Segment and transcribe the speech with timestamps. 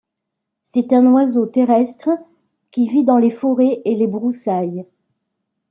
[0.63, 2.09] C'est un oiseau terrestre
[2.71, 4.87] qui vit dans les forêts et les broussailles.